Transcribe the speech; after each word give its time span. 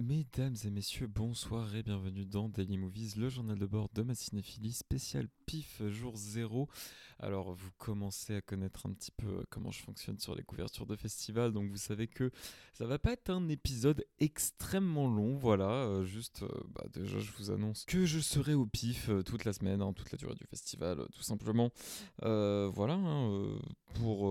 Mesdames 0.00 0.56
et 0.64 0.70
messieurs, 0.70 1.06
bonsoir 1.06 1.76
et 1.76 1.84
bienvenue 1.84 2.26
dans 2.26 2.48
Daily 2.48 2.78
Movies, 2.78 3.14
le 3.16 3.28
journal 3.28 3.56
de 3.56 3.64
bord 3.64 3.88
de 3.94 4.02
ma 4.02 4.16
cinéphilie 4.16 4.72
spécial 4.72 5.28
PIF 5.46 5.82
jour 5.88 6.16
0. 6.16 6.68
Alors 7.20 7.52
vous 7.52 7.70
commencez 7.78 8.34
à 8.34 8.40
connaître 8.40 8.86
un 8.86 8.92
petit 8.92 9.12
peu 9.12 9.44
comment 9.50 9.70
je 9.70 9.80
fonctionne 9.80 10.18
sur 10.18 10.34
les 10.34 10.42
couvertures 10.42 10.86
de 10.86 10.96
festivals, 10.96 11.52
donc 11.52 11.70
vous 11.70 11.76
savez 11.76 12.08
que 12.08 12.32
ça 12.72 12.86
va 12.86 12.98
pas 12.98 13.12
être 13.12 13.30
un 13.30 13.48
épisode 13.48 14.04
extrêmement 14.18 15.06
long, 15.06 15.36
voilà, 15.36 15.70
euh, 15.70 16.04
juste 16.04 16.42
euh, 16.42 16.48
bah, 16.74 16.86
déjà 16.92 17.20
je 17.20 17.30
vous 17.38 17.52
annonce 17.52 17.84
que 17.84 18.04
je 18.04 18.18
serai 18.18 18.54
au 18.54 18.66
PIF 18.66 19.10
euh, 19.10 19.22
toute 19.22 19.44
la 19.44 19.52
semaine, 19.52 19.80
hein, 19.80 19.92
toute 19.92 20.10
la 20.10 20.18
durée 20.18 20.34
du 20.34 20.44
festival, 20.44 21.06
tout 21.14 21.22
simplement. 21.22 21.70
voilà, 22.20 22.94
hein, 22.94 23.60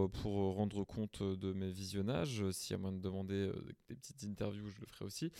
pour, 0.08 0.24
pour 0.24 0.56
rendre 0.56 0.84
compte 0.84 1.22
de 1.22 1.54
mes 1.54 1.70
visionnages, 1.70 2.50
s'il 2.52 2.72
y 2.72 2.76
a 2.76 2.78
moyen 2.78 2.96
de 2.96 3.02
demander 3.02 3.52
des 3.88 3.96
petites 3.96 4.24
interviews, 4.24 4.70
je 4.70 4.80
le 4.80 4.86
ferai 4.88 5.06
aussi. 5.06 5.32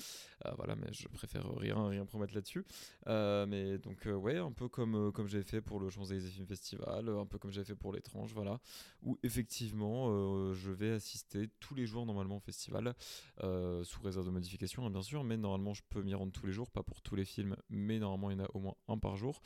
Euh, 0.46 0.52
voilà, 0.58 0.76
mais 0.76 0.92
je 0.92 1.08
préfère 1.08 1.50
rien, 1.56 1.88
rien 1.88 2.06
promettre 2.06 2.34
là-dessus. 2.34 2.66
Euh, 3.08 3.46
mais 3.46 3.78
donc, 3.78 4.08
euh, 4.08 4.14
ouais, 4.14 4.38
un 4.38 4.52
peu 4.52 4.68
comme, 4.68 5.12
comme 5.12 5.28
j'ai 5.28 5.44
fait 5.44 5.62
pour 5.62 5.80
le 5.80 5.90
Champs-Élysées 5.90 6.30
Film 6.30 6.48
Festival, 6.48 7.10
un 7.10 7.26
peu 7.26 7.38
comme 7.38 7.52
j'ai 7.52 7.64
fait 7.64 7.76
pour 7.76 7.94
l'étrange, 7.94 8.34
voilà, 8.34 8.60
où 9.02 9.18
effectivement, 9.24 10.54
je 10.54 10.72
vais 10.72 10.92
assister 10.92 11.50
tous 11.60 11.76
les 11.76 11.86
jours 11.86 12.06
normalement 12.06 12.38
au 12.38 12.42
festival, 12.42 12.94
sous 13.40 14.02
réserve 14.02 14.26
de 14.26 14.32
modification, 14.32 14.86
hein, 14.86 14.90
bien 14.90 15.02
sûr, 15.02 15.24
mais 15.24 15.38
normalement, 15.38 15.74
je 15.74 15.82
peux 15.90 16.02
m'y 16.02 16.14
rendre 16.14 16.32
tous 16.32 16.46
les 16.46 16.54
jours, 16.54 16.70
pas 16.72 16.84
pour 16.84 17.02
tous 17.02 17.16
les 17.16 17.26
films, 17.26 17.56
mais 17.70 18.00
normalement, 18.00 18.30
il 18.32 18.38
y 18.38 18.42
en 18.42 18.46
a 18.46 18.50
au 18.54 18.60
moins 18.60 18.76
un 18.88 18.98
par 18.98 19.16
jour. 19.16 19.42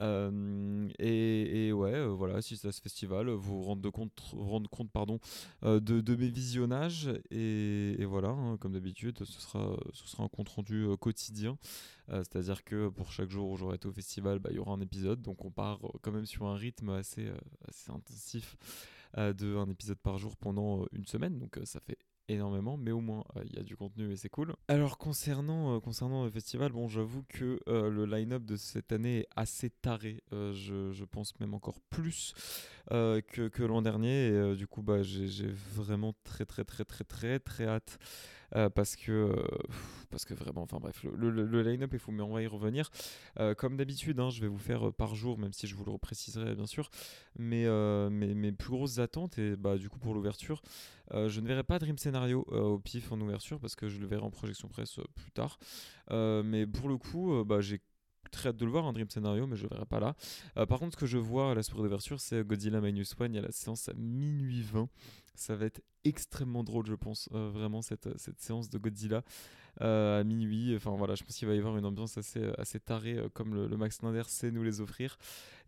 Et, 0.00 1.72
ouais, 1.72 2.06
voilà, 2.06 2.42
si 2.42 2.56
c'est 2.56 2.68
à 2.68 2.72
ce 2.72 2.80
festival, 2.80 3.28
vous 3.30 3.58
vous 3.58 3.62
rendez 3.62 3.90
compte, 3.90 4.22
rendre 4.52 4.70
compte 4.70 4.90
pardon, 4.90 5.18
de, 5.62 5.78
de, 5.78 6.16
mes 6.16 6.28
visionnages, 6.28 7.10
et, 7.30 8.04
voilà, 8.04 8.28
hein, 8.28 8.56
comme 8.58 8.72
d'habitude, 8.72 9.24
ce 9.24 9.40
sera, 9.40 9.76
ce 9.92 10.08
sera 10.08 10.24
un 10.24 10.28
compte 10.28 10.48
rendu 10.48 10.84
euh, 10.84 10.96
quotidien. 10.96 11.58
Euh, 12.10 12.18
c'est-à-dire 12.18 12.64
que 12.64 12.88
pour 12.88 13.12
chaque 13.12 13.30
jour 13.30 13.50
où 13.50 13.56
j'aurai 13.56 13.76
été 13.76 13.86
au 13.86 13.92
festival, 13.92 14.38
bah, 14.38 14.50
il 14.50 14.56
y 14.56 14.58
aura 14.58 14.72
un 14.72 14.80
épisode. 14.80 15.22
Donc 15.22 15.44
on 15.44 15.50
part 15.50 15.84
euh, 15.84 15.98
quand 16.02 16.12
même 16.12 16.26
sur 16.26 16.46
un 16.46 16.56
rythme 16.56 16.90
assez, 16.90 17.30
assez 17.68 17.90
intensif 17.90 18.56
de 19.16 19.56
un 19.58 19.68
épisode 19.68 19.98
par 19.98 20.16
jour 20.16 20.36
pendant 20.36 20.86
une 20.92 21.04
semaine. 21.04 21.38
Donc 21.38 21.60
ça 21.64 21.80
fait 21.80 21.98
énormément, 22.28 22.78
mais 22.78 22.92
au 22.92 23.00
moins 23.00 23.24
il 23.44 23.54
y 23.54 23.58
a 23.58 23.62
du 23.62 23.76
contenu 23.76 24.10
et 24.10 24.16
c'est 24.16 24.30
cool. 24.30 24.54
Alors 24.68 24.96
concernant, 24.96 25.80
concernant 25.80 26.24
le 26.24 26.30
festival, 26.30 26.72
bon 26.72 26.88
j'avoue 26.88 27.22
que 27.28 27.60
le 27.66 28.06
line-up 28.06 28.44
de 28.44 28.56
cette 28.56 28.90
année 28.90 29.18
est 29.18 29.26
assez 29.36 29.68
taré, 29.68 30.22
je, 30.30 31.04
pense 31.04 31.38
même 31.40 31.52
encore 31.52 31.80
plus 31.90 32.32
que, 32.90 33.48
que 33.48 33.62
l'an 33.62 33.82
dernier, 33.82 34.28
et 34.28 34.54
du 34.56 34.66
coup 34.66 34.82
bah, 34.82 35.02
j'ai 35.02 35.50
vraiment 35.74 36.14
très 36.24 36.44
très 36.44 36.64
très 36.64 36.84
très 36.84 37.04
très 37.04 37.38
très 37.38 37.66
hâte 37.66 37.98
euh, 38.54 38.68
parce 38.68 38.96
que 38.96 39.12
euh, 39.12 39.46
parce 40.10 40.24
que 40.24 40.34
vraiment, 40.34 40.62
enfin 40.62 40.78
bref, 40.78 41.02
le, 41.04 41.30
le, 41.30 41.62
line-up, 41.62 41.90
il 41.92 41.98
faut, 41.98 42.12
mais 42.12 42.22
on 42.22 42.32
va 42.32 42.42
y 42.42 42.46
revenir. 42.46 42.90
Euh, 43.40 43.54
comme 43.54 43.76
d'habitude, 43.76 44.20
hein, 44.20 44.28
je 44.28 44.40
vais 44.42 44.48
vous 44.48 44.58
faire 44.58 44.92
par 44.92 45.14
jour, 45.14 45.38
même 45.38 45.52
si 45.52 45.66
je 45.66 45.74
vous 45.74 45.84
le 45.84 45.90
repréciserai 45.90 46.54
bien 46.54 46.66
sûr, 46.66 46.90
mais 47.38 47.64
mes, 48.10 48.34
mes, 48.34 48.52
plus 48.52 48.70
grosses 48.70 48.98
attentes, 48.98 49.38
et 49.38 49.56
bah 49.56 49.76
du 49.78 49.88
coup 49.88 49.98
pour 49.98 50.14
l'ouverture, 50.14 50.62
je 51.12 51.40
ne 51.40 51.46
verrai 51.46 51.62
pas 51.62 51.78
Dream 51.78 51.98
Scenario 51.98 52.42
au 52.50 52.78
pif 52.78 53.12
en 53.12 53.20
ouverture 53.20 53.58
parce 53.58 53.74
que 53.74 53.88
je 53.88 53.98
le 53.98 54.06
verrai 54.06 54.22
en 54.22 54.30
projection 54.30 54.68
presse 54.68 54.98
plus 55.14 55.30
tard. 55.30 55.58
mais 56.10 56.66
pour 56.66 56.88
le 56.88 56.98
coup, 56.98 57.44
bah, 57.44 57.60
j'ai 57.60 57.80
très 58.30 58.50
hâte 58.50 58.56
de 58.56 58.64
le 58.64 58.70
voir, 58.70 58.86
un 58.86 58.92
Dream 58.92 59.10
Scenario, 59.10 59.46
mais 59.46 59.56
je 59.56 59.64
ne 59.64 59.68
verrai 59.68 59.86
pas 59.86 60.00
là. 60.00 60.14
par 60.66 60.78
contre, 60.78 60.92
ce 60.92 61.00
que 61.00 61.06
je 61.06 61.18
vois 61.18 61.52
à 61.52 61.54
la 61.54 61.62
soirée 61.62 61.82
d'ouverture, 61.82 62.20
c'est 62.20 62.46
Godzilla 62.46 62.80
Minus 62.80 63.14
One. 63.18 63.32
Il 63.32 63.36
y 63.36 63.38
a 63.38 63.42
la 63.42 63.52
séance 63.52 63.88
à 63.88 63.94
minuit 63.94 64.62
20. 64.62 64.88
Ça 65.34 65.56
va 65.56 65.66
être 65.66 65.80
extrêmement 66.04 66.64
drôle, 66.64 66.86
je 66.86 66.94
pense, 66.94 67.28
euh, 67.32 67.50
vraiment, 67.50 67.82
cette, 67.82 68.16
cette 68.18 68.40
séance 68.40 68.68
de 68.68 68.78
Godzilla 68.78 69.22
euh, 69.80 70.20
à 70.20 70.24
minuit. 70.24 70.74
Enfin 70.76 70.94
voilà, 70.96 71.14
je 71.14 71.22
pense 71.22 71.36
qu'il 71.36 71.48
va 71.48 71.54
y 71.54 71.58
avoir 71.58 71.76
une 71.78 71.86
ambiance 71.86 72.18
assez, 72.18 72.42
assez 72.58 72.80
tarée, 72.80 73.16
euh, 73.16 73.28
comme 73.32 73.54
le, 73.54 73.76
Max 73.76 74.02
Linder 74.02 74.22
sait 74.26 74.50
nous 74.50 74.62
les 74.62 74.80
offrir. 74.80 75.16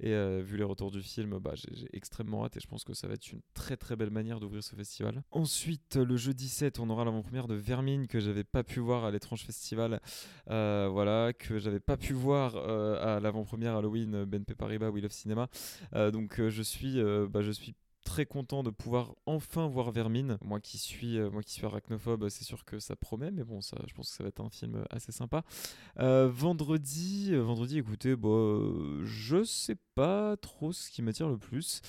Et 0.01 0.13
vu 0.43 0.57
les 0.57 0.65
retours 0.65 0.91
du 0.91 1.03
film, 1.03 1.39
bah, 1.39 1.53
j'ai 1.55 1.89
extrêmement 1.93 2.45
hâte 2.45 2.57
et 2.57 2.61
je 2.61 2.67
pense 2.67 2.83
que 2.83 2.95
ça 2.95 3.07
va 3.07 3.15
être 3.15 3.31
une 3.31 3.41
très 3.55 3.77
très 3.77 3.95
belle 3.95 4.11
manière 4.11 4.41
d'ouvrir 4.41 4.63
ce 4.63 4.75
festival. 4.75 5.23
Ensuite, 5.31 5.97
le 5.97 6.17
jeudi 6.17 6.49
7, 6.49 6.81
on 6.81 6.91
aura 6.91 7.05
l'avant-première 7.05 7.47
de 7.47 7.55
Vermine 7.55 8.09
que 8.09 8.19
j'avais 8.19 8.43
pas 8.43 8.65
pu 8.65 8.81
voir 8.81 9.05
à 9.05 9.13
l'étrange 9.13 9.45
festival. 9.45 10.01
voilà, 10.47 11.33
que 11.33 11.61
j'avais 11.61 11.79
pas 11.79 11.97
pu 11.97 12.13
voir 12.13 12.57
à 12.57 13.21
l'avant-première 13.21 13.77
Halloween 13.77 14.25
BNP 14.25 14.57
Paribas 14.57 14.91
Wheel 14.91 15.07
of 15.07 15.13
Cinema. 15.13 15.49
donc 16.13 16.41
je 16.49 16.63
suis, 16.63 17.01
bah, 17.31 17.41
je 17.41 17.53
suis 17.53 17.77
très 18.05 18.27
content 18.27 18.63
de 18.63 18.71
pouvoir 18.71 19.15
enfin 19.27 19.67
voir 19.67 19.91
Vermine. 19.91 20.39
Moi 20.43 20.61
qui 20.61 20.79
suis, 20.79 21.19
euh, 21.19 21.31
moi 21.31 21.43
qui 21.43 21.53
suis 21.53 21.67
arachnophobe, 21.67 22.29
c'est 22.29 22.45
sûr 22.45 22.65
que 22.65 22.79
ça 22.79 22.95
promet, 22.95 23.31
mais 23.31 23.43
bon, 23.43 23.61
je 23.61 23.95
pense 23.95 24.11
que 24.11 24.17
ça 24.17 24.23
va 24.23 24.29
être 24.29 24.41
un 24.41 24.51
film 24.51 24.85
assez 24.91 25.11
sympa. 25.11 25.43
Euh, 25.99 26.29
vendredi, 26.29 27.31
euh, 27.33 27.43
vendredi, 27.43 27.79
écoutez, 27.79 28.15
bon, 28.15 29.05
je 29.05 29.43
sais 29.43 29.77
pas 29.95 30.37
trop 30.37 30.73
ce 30.73 30.91
qui 30.91 31.03
m'attire 31.03 31.29
le 31.29 31.39
plus. 31.39 31.81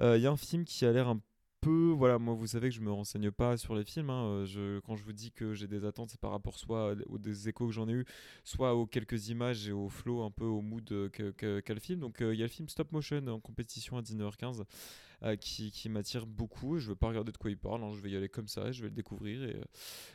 Il 0.00 0.20
y 0.20 0.26
a 0.26 0.30
un 0.30 0.36
film 0.36 0.64
qui 0.64 0.84
a 0.84 0.92
l'air 0.92 1.08
un 1.08 1.20
peu, 1.60 1.90
voilà, 1.90 2.18
moi 2.18 2.32
vous 2.34 2.46
savez 2.46 2.70
que 2.70 2.74
je 2.74 2.80
me 2.80 2.90
renseigne 2.90 3.30
pas 3.30 3.58
sur 3.58 3.74
les 3.74 3.84
films. 3.84 4.10
Hein. 4.10 4.44
Quand 4.86 4.96
je 4.96 5.04
vous 5.04 5.12
dis 5.12 5.30
que 5.30 5.54
j'ai 5.54 5.68
des 5.68 5.84
attentes, 5.84 6.10
c'est 6.10 6.20
par 6.20 6.30
rapport 6.30 6.58
soit 6.58 6.94
aux 7.06 7.18
des 7.18 7.48
échos 7.48 7.66
que 7.66 7.72
j'en 7.72 7.88
ai 7.88 7.92
eu, 7.92 8.06
soit 8.44 8.74
aux 8.74 8.86
quelques 8.86 9.28
images 9.28 9.68
et 9.68 9.72
au 9.72 9.88
flow, 9.88 10.22
un 10.22 10.30
peu 10.30 10.46
au 10.46 10.62
mood 10.62 11.10
qu'a 11.12 11.74
le 11.74 11.80
film. 11.80 12.00
Donc 12.00 12.16
il 12.20 12.34
y 12.34 12.42
a 12.42 12.46
le 12.46 12.48
film 12.48 12.68
Stop 12.68 12.92
Motion 12.92 13.26
en 13.26 13.40
compétition 13.40 13.98
à 13.98 14.02
19h15. 14.02 14.64
Euh, 15.22 15.36
qui, 15.36 15.70
qui 15.70 15.90
m'attire 15.90 16.26
beaucoup. 16.26 16.78
Je 16.78 16.88
veux 16.88 16.94
pas 16.94 17.08
regarder 17.08 17.30
de 17.30 17.36
quoi 17.36 17.50
il 17.50 17.58
parle, 17.58 17.84
hein. 17.84 17.92
je 17.94 18.00
vais 18.00 18.08
y 18.08 18.16
aller 18.16 18.30
comme 18.30 18.48
ça, 18.48 18.72
je 18.72 18.80
vais 18.80 18.88
le 18.88 18.94
découvrir 18.94 19.42
et, 19.42 19.60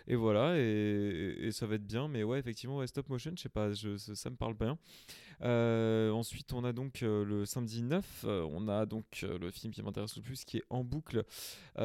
euh, 0.09 0.17
voilà, 0.17 0.57
et, 0.57 1.35
et, 1.41 1.51
ça 1.51 1.67
va 1.67 1.75
être 1.75 1.85
bien. 1.85 2.07
Mais 2.07 2.23
ouais, 2.23 2.39
effectivement, 2.39 2.85
stop 2.87 3.07
motion, 3.09 3.31
je 3.35 3.43
sais 3.43 3.49
pas, 3.49 3.71
je, 3.71 3.97
ça, 3.97 4.29
me 4.31 4.35
parle 4.35 4.55
bien. 4.55 4.79
Euh, 5.41 6.11
ensuite, 6.11 6.53
on 6.53 6.63
a 6.63 6.73
donc 6.73 7.01
le 7.01 7.45
samedi 7.45 7.81
9, 7.81 8.25
on 8.25 8.67
a 8.67 8.85
donc 8.85 9.21
le 9.23 9.51
film 9.51 9.73
qui 9.73 9.81
m'intéresse 9.81 10.15
le 10.15 10.21
plus 10.21 10.45
qui 10.45 10.57
est 10.57 10.63
en 10.69 10.83
boucle. 10.83 11.23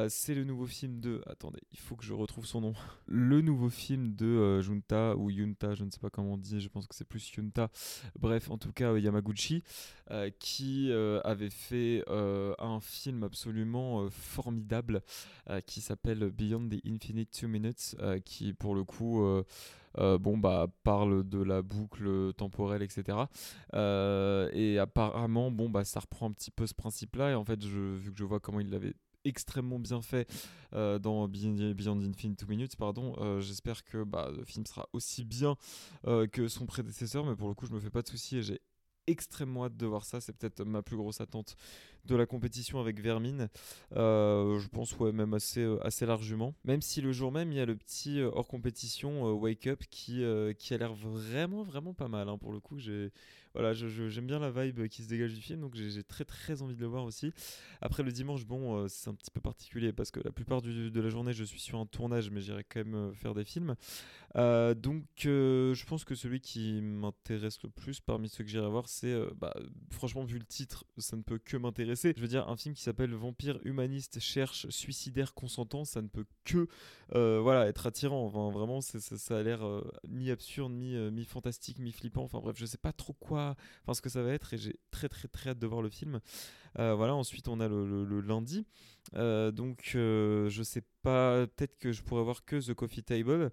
c'est 0.09 0.35
le 0.35 0.43
nouveau 0.43 0.65
film 0.65 0.99
de. 0.99 1.21
Attendez, 1.27 1.61
il 1.71 1.79
faut 1.79 1.95
que 1.95 2.05
je 2.05 2.13
retrouve 2.13 2.45
son 2.45 2.61
nom. 2.61 2.73
Le 3.07 3.41
nouveau 3.41 3.69
film 3.69 4.15
de 4.15 4.61
Junta 4.61 5.15
ou 5.17 5.29
Yunta, 5.29 5.75
je 5.75 5.83
ne 5.83 5.89
sais 5.89 5.99
pas 5.99 6.09
comment 6.09 6.33
on 6.33 6.37
dit, 6.37 6.61
je 6.61 6.69
pense 6.69 6.87
que 6.87 6.95
c'est 6.95 7.07
plus 7.07 7.31
Yunta. 7.33 7.69
Bref, 8.17 8.49
en 8.49 8.57
tout 8.57 8.71
cas, 8.71 8.95
Yamaguchi, 8.97 9.63
qui 10.39 10.91
avait 10.91 11.49
fait 11.49 12.03
un 12.07 12.79
film 12.79 13.23
absolument 13.23 13.71
euh, 13.81 14.09
formidable 14.09 15.01
euh, 15.49 15.61
qui 15.61 15.81
s'appelle 15.81 16.29
Beyond 16.29 16.69
the 16.69 16.85
Infinite 16.85 17.31
Two 17.31 17.47
Minutes, 17.47 17.95
euh, 17.99 18.19
qui 18.19 18.53
pour 18.53 18.75
le 18.75 18.83
coup 18.83 19.23
bon 19.97 20.37
bah 20.37 20.67
parle 20.83 21.27
de 21.27 21.41
la 21.41 21.61
boucle 21.61 22.33
temporelle 22.33 22.81
etc 22.81 23.17
et 23.73 24.79
apparemment 24.79 25.51
bon 25.51 25.69
bah 25.69 25.83
ça 25.83 25.99
reprend 25.99 26.27
un 26.27 26.31
petit 26.31 26.51
peu 26.51 26.67
ce 26.67 26.73
principe 26.73 27.15
là 27.15 27.31
et 27.31 27.35
en 27.35 27.43
fait 27.45 27.65
je, 27.65 27.95
vu 27.95 28.11
que 28.11 28.17
je 28.17 28.23
vois 28.23 28.39
comment 28.39 28.59
il 28.59 28.69
l'avait 28.69 28.93
extrêmement 29.23 29.79
bien 29.79 30.01
fait 30.01 30.27
dans 30.71 31.27
Beyond, 31.27 32.01
Infinite 32.01 32.39
Two 32.39 32.47
Minutes 32.47 32.75
pardon 32.75 33.39
j'espère 33.39 33.83
que 33.83 34.03
bah, 34.03 34.31
le 34.35 34.43
film 34.43 34.65
sera 34.65 34.87
aussi 34.93 35.25
bien 35.25 35.55
que 36.03 36.47
son 36.47 36.65
prédécesseur. 36.65 37.25
Mais 37.25 37.35
pour 37.35 37.47
le 37.47 37.53
coup 37.53 37.65
je 37.65 37.73
me 37.73 37.79
fais 37.79 37.89
pas 37.89 38.01
de 38.01 38.07
soucis 38.07 38.37
et 38.37 38.43
j'ai 38.43 38.61
extrêmement 39.07 39.65
hâte 39.65 39.77
de 39.77 39.85
voir 39.85 40.05
ça. 40.05 40.21
C'est 40.21 40.33
peut-être 40.33 40.63
ma 40.63 40.81
plus 40.81 40.95
grosse 40.95 41.21
attente 41.21 41.55
de 42.05 42.15
la 42.15 42.25
compétition 42.25 42.79
avec 42.79 42.99
Vermine. 42.99 43.49
Euh, 43.95 44.59
je 44.59 44.67
pense 44.67 44.97
ouais, 44.97 45.11
même 45.11 45.33
assez, 45.33 45.61
euh, 45.61 45.85
assez 45.85 46.05
largement. 46.05 46.53
Même 46.65 46.81
si 46.81 47.01
le 47.01 47.11
jour 47.11 47.31
même, 47.31 47.51
il 47.51 47.57
y 47.57 47.61
a 47.61 47.65
le 47.65 47.75
petit 47.75 48.19
euh, 48.19 48.29
hors 48.33 48.47
compétition 48.47 49.31
Wake 49.33 49.67
Up 49.67 49.83
qui, 49.89 50.23
qui 50.57 50.73
a 50.73 50.77
l'air 50.77 50.93
vraiment, 50.93 51.63
vraiment 51.63 51.93
pas 51.93 52.07
mal. 52.07 52.29
Hein, 52.29 52.37
pour 52.37 52.51
le 52.51 52.59
coup, 52.59 52.79
j'ai 52.79 53.11
voilà, 53.53 53.73
j'aime 53.73 54.27
bien 54.27 54.39
la 54.39 54.49
vibe 54.49 54.87
qui 54.87 55.03
se 55.03 55.09
dégage 55.09 55.33
du 55.33 55.41
film, 55.41 55.59
donc 55.59 55.75
j'ai 55.75 56.03
très 56.03 56.23
très 56.23 56.61
envie 56.61 56.73
de 56.73 56.79
le 56.79 56.87
voir 56.87 57.03
aussi. 57.03 57.33
Après 57.81 58.01
le 58.01 58.13
dimanche, 58.13 58.45
bon, 58.45 58.87
c'est 58.87 59.09
un 59.09 59.13
petit 59.13 59.29
peu 59.29 59.41
particulier 59.41 59.91
parce 59.91 60.09
que 60.09 60.21
la 60.21 60.31
plupart 60.31 60.61
de 60.61 61.01
la 61.01 61.09
journée, 61.09 61.33
je 61.33 61.43
suis 61.43 61.59
sur 61.59 61.77
un 61.77 61.85
tournage, 61.85 62.29
mais 62.29 62.39
j'irai 62.39 62.63
quand 62.63 62.85
même 62.85 63.13
faire 63.13 63.33
des 63.33 63.43
films. 63.43 63.75
donc 64.35 65.03
je 65.23 65.85
pense 65.85 66.05
que 66.05 66.15
celui 66.15 66.39
qui 66.39 66.79
m'intéresse 66.81 67.61
le 67.63 67.69
plus 67.69 67.99
parmi 67.99 68.29
ceux 68.29 68.45
que 68.45 68.49
j'irai 68.49 68.69
voir, 68.69 68.87
c'est, 68.87 69.17
bah, 69.35 69.53
franchement, 69.89 70.23
vu 70.23 70.39
le 70.39 70.45
titre, 70.45 70.85
ça 70.97 71.17
ne 71.17 71.21
peut 71.21 71.37
que 71.37 71.57
m'intéresser. 71.57 71.90
Je 71.95 72.21
veux 72.21 72.27
dire, 72.27 72.47
un 72.49 72.55
film 72.55 72.75
qui 72.75 72.81
s'appelle 72.81 73.13
Vampire 73.13 73.59
humaniste 73.63 74.19
cherche 74.19 74.67
suicidaire 74.69 75.33
consentant, 75.33 75.85
ça 75.85 76.01
ne 76.01 76.07
peut 76.07 76.25
que 76.43 76.67
euh, 77.15 77.39
voilà, 77.41 77.67
être 77.67 77.87
attirant. 77.87 78.27
Vraiment, 78.27 78.81
ça, 78.81 79.37
a 79.37 79.43
l'air 79.43 79.65
euh, 79.65 79.81
mi-absurde, 80.07 80.71
euh, 80.71 81.11
mi-fantastique, 81.11 81.79
mi-flippant. 81.79 82.23
Enfin 82.23 82.39
bref, 82.39 82.55
je 82.57 82.65
sais 82.65 82.77
pas 82.77 82.93
trop 82.93 83.13
quoi, 83.13 83.55
enfin 83.83 83.93
ce 83.93 84.01
que 84.01 84.09
ça 84.09 84.21
va 84.21 84.31
être 84.31 84.53
et 84.53 84.57
j'ai 84.57 84.79
très 84.91 85.09
très 85.09 85.27
très 85.27 85.51
hâte 85.51 85.59
de 85.59 85.67
voir 85.67 85.81
le 85.81 85.89
film. 85.89 86.19
Voilà, 86.75 87.15
ensuite 87.15 87.47
on 87.47 87.59
a 87.59 87.67
le, 87.67 88.21
lundi. 88.21 88.65
donc 89.13 89.91
je 89.93 90.61
sais 90.63 90.83
pas, 91.01 91.47
peut-être 91.47 91.77
que 91.77 91.91
je 91.91 92.03
pourrais 92.03 92.23
voir 92.23 92.45
que 92.45 92.55
The 92.55 92.73
Coffee 92.73 93.03
Table. 93.03 93.51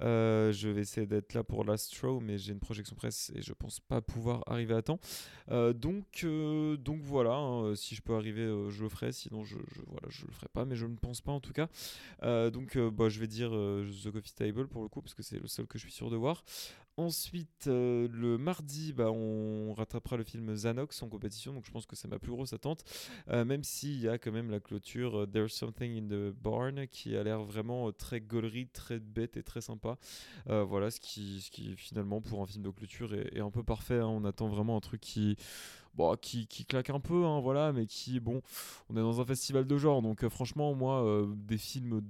je 0.00 0.68
vais 0.68 0.80
essayer 0.80 1.06
d'être 1.06 1.34
là 1.34 1.44
pour 1.44 1.64
Last 1.64 1.94
mais 2.22 2.38
j'ai 2.38 2.52
une 2.52 2.60
projection 2.60 2.96
presse 2.96 3.30
et 3.34 3.42
je 3.42 3.52
pense 3.52 3.80
pas 3.80 4.00
pouvoir 4.00 4.42
arriver 4.46 4.74
à 4.74 4.82
temps. 4.82 5.00
donc, 5.50 6.26
donc 6.78 7.02
voilà, 7.02 7.34
hein, 7.34 7.74
si 7.74 7.94
je 7.94 8.02
peux 8.02 8.14
arriver, 8.14 8.46
je 8.70 8.82
le 8.82 8.88
ferai. 8.88 9.12
Sinon, 9.12 9.44
je, 9.44 9.56
je, 9.74 9.82
voilà, 9.86 10.08
je 10.08 10.26
le 10.26 10.32
ferai 10.32 10.48
pas, 10.52 10.64
mais 10.64 10.76
je 10.76 10.86
ne 10.86 10.96
pense 10.96 11.20
pas 11.20 11.32
en 11.32 11.40
tout 11.40 11.52
cas. 11.52 11.68
donc, 12.50 12.78
bah, 12.78 13.08
je 13.08 13.20
vais 13.20 13.28
dire 13.28 13.50
The 13.50 14.10
Coffee 14.10 14.34
Table 14.34 14.68
pour 14.68 14.82
le 14.82 14.88
coup, 14.88 15.02
parce 15.02 15.14
que 15.14 15.22
c'est 15.22 15.38
le 15.38 15.46
seul 15.46 15.66
que 15.66 15.78
je 15.78 15.84
suis 15.84 15.92
sûr 15.92 16.10
de 16.10 16.16
voir. 16.16 16.42
Ensuite, 16.98 17.66
euh, 17.66 18.08
le 18.10 18.38
mardi, 18.38 18.94
bah, 18.94 19.10
on 19.10 19.74
rattrapera 19.74 20.16
le 20.16 20.24
film 20.24 20.54
Xanox 20.54 21.02
en 21.02 21.08
compétition, 21.10 21.52
donc 21.52 21.66
je 21.66 21.70
pense 21.70 21.84
que 21.84 21.94
c'est 21.94 22.08
ma 22.08 22.18
plus 22.18 22.30
grosse 22.32 22.54
attente. 22.54 22.84
Euh, 23.28 23.44
même 23.44 23.64
s'il 23.64 24.00
y 24.00 24.08
a 24.08 24.16
quand 24.16 24.32
même 24.32 24.50
la 24.50 24.60
clôture 24.60 25.18
euh, 25.18 25.26
There's 25.26 25.52
Something 25.52 25.98
in 25.98 26.08
the 26.08 26.34
Barn 26.34 26.86
qui 26.88 27.14
a 27.14 27.22
l'air 27.22 27.42
vraiment 27.42 27.92
très 27.92 28.22
gaulerie, 28.22 28.68
très 28.68 28.98
bête 28.98 29.36
et 29.36 29.42
très 29.42 29.60
sympa. 29.60 29.98
voilà, 30.46 30.90
ce 30.90 30.98
qui, 30.98 31.42
ce 31.42 31.50
qui 31.50 31.76
finalement 31.76 32.22
pour 32.22 32.40
un 32.40 32.46
film 32.46 32.64
de 32.64 32.70
clôture 32.70 33.12
est, 33.12 33.40
un 33.40 33.50
peu 33.50 33.62
parfait. 33.62 33.98
Hein. 33.98 34.06
On 34.06 34.24
attend 34.24 34.48
vraiment 34.48 34.76
un 34.78 34.80
truc 34.80 35.02
qui. 35.02 35.36
Bon, 35.94 36.14
qui, 36.14 36.46
qui, 36.46 36.66
claque 36.66 36.90
un 36.90 37.00
peu, 37.00 37.24
hein, 37.24 37.40
voilà, 37.40 37.72
mais 37.72 37.86
qui, 37.86 38.20
bon, 38.20 38.42
on 38.90 38.96
est 38.98 39.00
dans 39.00 39.18
un 39.22 39.24
festival 39.24 39.66
de 39.66 39.78
genre, 39.78 40.02
donc 40.02 40.28
franchement, 40.28 40.74
moi, 40.74 41.26
des 41.34 41.56
films 41.56 42.02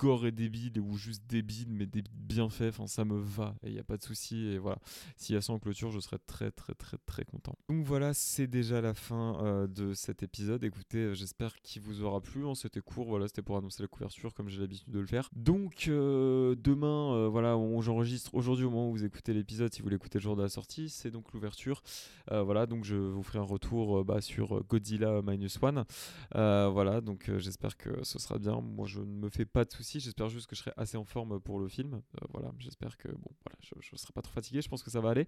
gore 0.00 0.26
et 0.26 0.32
débile 0.32 0.80
ou 0.80 0.96
juste 0.96 1.24
débile 1.28 1.68
mais 1.68 1.86
bien 2.14 2.48
fait 2.48 2.68
enfin 2.68 2.86
ça 2.86 3.04
me 3.04 3.18
va 3.18 3.54
et 3.62 3.68
il 3.68 3.74
n'y 3.74 3.78
a 3.78 3.84
pas 3.84 3.98
de 3.98 4.02
souci 4.02 4.46
et 4.46 4.58
voilà. 4.58 4.78
S'il 5.16 5.34
y 5.34 5.38
a 5.38 5.42
ça 5.42 5.52
en 5.52 5.58
clôture 5.58 5.90
je 5.90 6.00
serais 6.00 6.18
très 6.26 6.50
très 6.50 6.72
très 6.72 6.96
très 7.04 7.24
content. 7.24 7.54
Donc 7.68 7.84
voilà 7.84 8.14
c'est 8.14 8.46
déjà 8.46 8.80
la 8.80 8.94
fin 8.94 9.38
euh, 9.44 9.66
de 9.66 9.92
cet 9.92 10.22
épisode. 10.22 10.64
Écoutez 10.64 10.98
euh, 10.98 11.14
j'espère 11.14 11.54
qu'il 11.60 11.82
vous 11.82 12.02
aura 12.02 12.22
plu 12.22 12.46
hein, 12.46 12.54
c'était 12.54 12.80
court 12.80 13.08
voilà 13.08 13.28
c'était 13.28 13.42
pour 13.42 13.58
annoncer 13.58 13.82
la 13.82 13.88
couverture 13.88 14.32
comme 14.32 14.48
j'ai 14.48 14.60
l'habitude 14.60 14.90
de 14.90 15.00
le 15.00 15.06
faire. 15.06 15.28
Donc 15.34 15.84
euh, 15.88 16.54
demain 16.56 17.28
voilà 17.28 17.58
j'enregistre 17.80 18.34
aujourd'hui 18.34 18.64
au 18.64 18.70
moment 18.70 18.88
où 18.88 18.92
vous 18.92 19.04
écoutez 19.04 19.34
l'épisode 19.34 19.72
si 19.74 19.82
vous 19.82 19.90
l'écoutez 19.90 20.18
le 20.18 20.22
jour 20.22 20.34
de 20.34 20.42
la 20.42 20.48
sortie 20.48 20.88
c'est 20.88 21.10
donc 21.10 21.32
l'ouverture. 21.34 21.82
Voilà 22.30 22.66
donc 22.66 22.84
je 22.84 22.94
vous 22.96 23.22
ferai 23.22 23.38
un 23.38 23.42
retour 23.42 24.04
bah, 24.04 24.20
sur 24.20 24.64
Godzilla 24.64 25.20
Minus 25.20 25.58
One. 25.60 25.84
Voilà 26.32 27.02
donc 27.02 27.30
j'espère 27.36 27.76
que 27.76 28.02
ce 28.02 28.18
sera 28.18 28.38
bien. 28.38 28.60
Moi 28.62 28.86
je 28.86 29.00
ne 29.00 29.04
me 29.04 29.28
fais 29.28 29.44
pas 29.44 29.64
de 29.64 29.72
soucis 29.72 29.89
J'espère 29.98 30.28
juste 30.28 30.46
que 30.46 30.54
je 30.54 30.60
serai 30.60 30.72
assez 30.76 30.96
en 30.96 31.04
forme 31.04 31.40
pour 31.40 31.58
le 31.58 31.68
film. 31.68 31.94
Euh, 31.94 32.26
voilà, 32.32 32.52
j'espère 32.58 32.96
que 32.96 33.08
bon, 33.08 33.30
voilà, 33.44 33.58
je 33.60 33.74
ne 33.92 33.98
serai 33.98 34.12
pas 34.12 34.22
trop 34.22 34.32
fatigué. 34.32 34.62
Je 34.62 34.68
pense 34.68 34.82
que 34.82 34.90
ça 34.90 35.00
va 35.00 35.10
aller. 35.10 35.26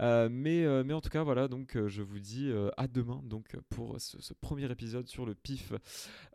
Euh, 0.00 0.28
mais, 0.30 0.64
euh, 0.64 0.84
mais 0.84 0.94
en 0.94 1.00
tout 1.00 1.10
cas, 1.10 1.22
voilà. 1.22 1.48
Donc, 1.48 1.76
je 1.86 2.02
vous 2.02 2.18
dis 2.18 2.50
à 2.76 2.88
demain. 2.88 3.20
Donc, 3.24 3.56
pour 3.68 4.00
ce, 4.00 4.32
premier 4.34 4.70
épisode 4.70 5.08
sur 5.08 5.26
le 5.26 5.34
PIF 5.34 5.72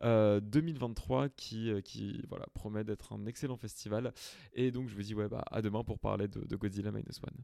2023 0.02 1.30
qui, 1.30 1.72
qui 1.84 2.22
promet 2.54 2.84
d'être 2.84 3.14
un 3.14 3.25
excellent 3.25 3.58
festival. 3.58 4.14
Et 4.54 4.72
donc, 4.72 4.90
je 4.90 4.96
vous 4.96 5.02
dis 5.02 5.16
ouais, 5.16 5.28
bah, 5.28 5.44
à 5.50 5.62
demain 5.62 5.84
pour 5.84 6.00
parler 6.00 6.28
de, 6.28 6.42
de 6.46 6.56
Godzilla 6.56 6.92
Minus 6.92 7.22
One. 7.24 7.42